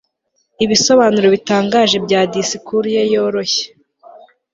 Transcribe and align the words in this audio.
Ibisobanuro 0.63 1.27
bitangaje 1.35 1.95
bya 2.05 2.21
disikuru 2.33 2.85
ye 2.95 3.03
yoroshye 3.13 3.65